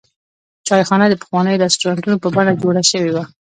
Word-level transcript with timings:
چایخانه 0.67 1.05
د 1.09 1.13
پخوانیو 1.21 1.61
رسټورانټونو 1.63 2.17
په 2.23 2.27
بڼه 2.35 2.51
جوړه 2.61 2.81
شوې 2.91 3.11
وه. 3.15 3.23